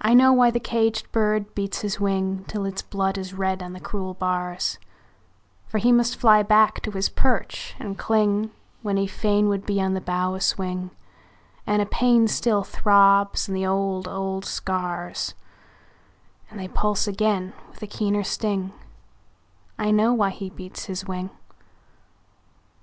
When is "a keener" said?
17.82-18.24